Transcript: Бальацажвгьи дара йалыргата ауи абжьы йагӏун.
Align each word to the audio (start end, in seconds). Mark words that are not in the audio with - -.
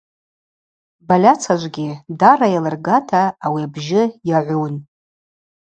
Бальацажвгьи 1.07 1.89
дара 2.19 2.47
йалыргата 2.53 3.21
ауи 3.45 3.61
абжьы 3.67 4.03
йагӏун. 4.29 4.75